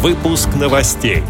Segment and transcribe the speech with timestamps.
[0.00, 1.24] Выпуск новостей.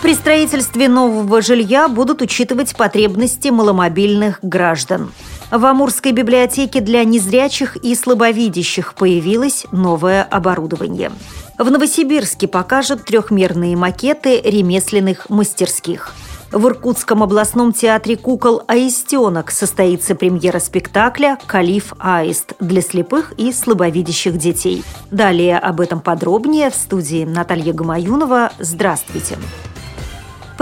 [0.00, 5.12] При строительстве нового жилья будут учитывать потребности маломобильных граждан.
[5.50, 11.10] В Амурской библиотеке для незрячих и слабовидящих появилось новое оборудование.
[11.58, 16.12] В Новосибирске покажут трехмерные макеты ремесленных мастерских.
[16.52, 24.36] В Иркутском областном театре кукол «Аистенок» состоится премьера спектакля «Калиф Аист» для слепых и слабовидящих
[24.36, 24.84] детей.
[25.10, 28.52] Далее об этом подробнее в студии Наталья Гамаюнова.
[28.58, 29.36] Здравствуйте!
[29.36, 29.72] Здравствуйте!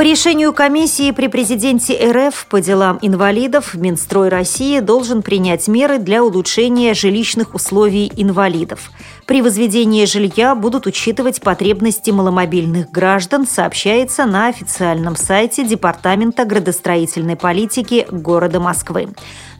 [0.01, 6.25] По решению комиссии при президенте РФ по делам инвалидов Минстрой России должен принять меры для
[6.25, 8.93] улучшения жилищных условий инвалидов.
[9.31, 18.09] При возведении жилья будут учитывать потребности маломобильных граждан, сообщается на официальном сайте Департамента градостроительной политики
[18.11, 19.11] города Москвы.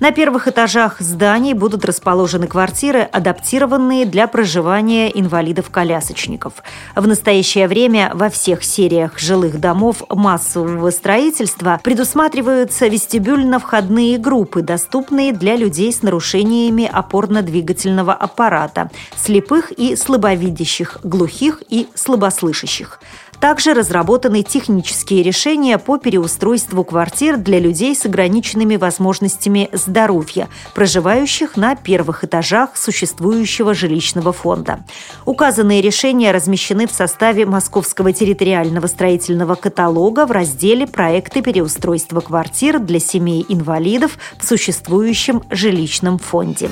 [0.01, 6.55] На первых этажах зданий будут расположены квартиры, адаптированные для проживания инвалидов-колясочников.
[6.97, 15.55] В настоящее время во всех сериях жилых домов массового строительства предусматриваются вестибюльно-входные группы, доступные для
[15.55, 23.01] людей с нарушениями опорно-двигательного аппарата, слепых и слабовидящих, глухих и слабослышащих.
[23.41, 31.75] Также разработаны технические решения по переустройству квартир для людей с ограниченными возможностями здоровья, проживающих на
[31.75, 34.85] первых этажах существующего жилищного фонда.
[35.25, 43.01] Указанные решения размещены в составе Московского территориального строительного каталога в разделе «Проекты переустройства квартир для
[43.01, 46.69] семей инвалидов в существующем жилищном фонде».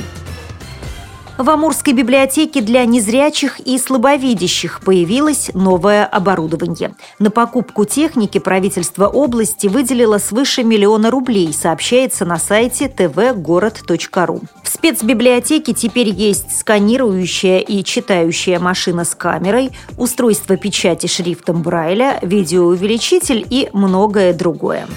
[1.39, 6.97] В Амурской библиотеке для незрячих и слабовидящих появилось новое оборудование.
[7.21, 14.43] На покупку техники правительство области выделило свыше миллиона рублей, сообщается на сайте tvgorod.ru.
[14.65, 23.47] В спецбиблиотеке теперь есть сканирующая и читающая машина с камерой, устройство печати шрифтом Брайля, видеоувеличитель
[23.49, 24.89] и многое другое.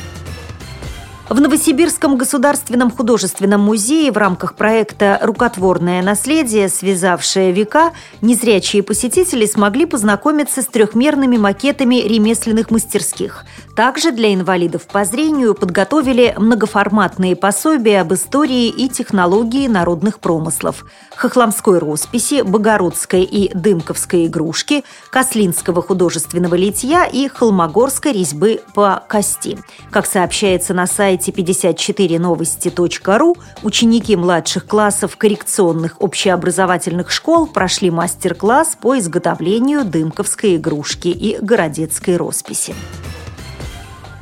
[1.31, 9.85] В Новосибирском государственном художественном музее в рамках проекта «Рукотворное наследие, связавшее века» незрячие посетители смогли
[9.85, 13.45] познакомиться с трехмерными макетами ремесленных мастерских.
[13.75, 21.79] Также для инвалидов по зрению подготовили многоформатные пособия об истории и технологии народных промыслов, хохломской
[21.79, 29.57] росписи, богородской и дымковской игрушки, кослинского художественного литья и холмогорской резьбы по кости.
[29.91, 38.97] Как сообщается на сайте сайте 54новости.ру ученики младших классов коррекционных общеобразовательных школ прошли мастер-класс по
[38.97, 42.73] изготовлению дымковской игрушки и городецкой росписи.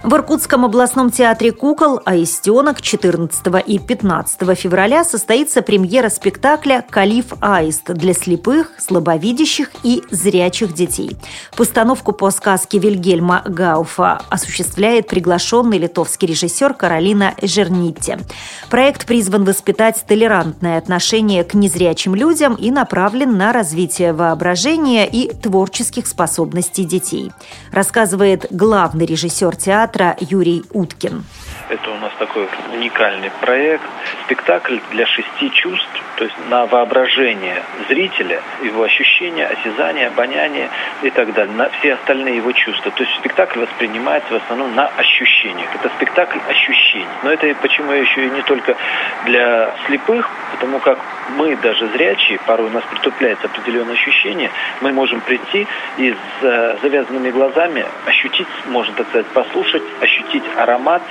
[0.02, 7.92] В Иркутском областном театре кукол «Аистенок» 14 и 15 февраля состоится премьера спектакля «Калиф Аист»
[7.92, 11.18] для слепых, слабовидящих и зрячих детей.
[11.58, 18.16] Постановку по сказке Вильгельма Гауфа осуществляет приглашенный литовский режиссер Каролина Жернитти.
[18.70, 26.08] Проект призван воспитать толерантное отношение к незрячим людям и направлен на развитие воображения и творческих
[26.08, 27.34] способностей детей.
[27.74, 31.24] Рассказывает главный режиссер театра театра Юрий Уткин.
[31.69, 33.84] Это у нас такой уникальный проект.
[34.25, 40.69] Спектакль для шести чувств, то есть на воображение зрителя, его ощущения, осязание, обоняние
[41.03, 42.91] и так далее, на все остальные его чувства.
[42.91, 45.69] То есть спектакль воспринимается в основном на ощущениях.
[45.75, 47.06] Это спектакль ощущений.
[47.22, 48.75] Но это почему еще и не только
[49.25, 50.97] для слепых, потому как
[51.38, 54.50] мы даже зрячие, порой у нас притупляется определенное ощущение,
[54.81, 61.03] мы можем прийти и с э, завязанными глазами ощутить, можно так сказать, послушать, ощутить аромат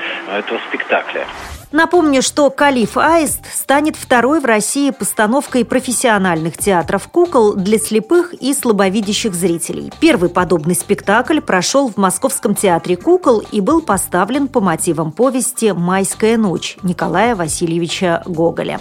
[0.49, 1.27] этого спектакля.
[1.71, 8.55] Напомню, что «Калиф Аист» станет второй в России постановкой профессиональных театров кукол для слепых и
[8.55, 9.93] слабовидящих зрителей.
[10.01, 16.39] Первый подобный спектакль прошел в Московском театре кукол и был поставлен по мотивам повести «Майская
[16.39, 18.81] ночь» Николая Васильевича Гоголя.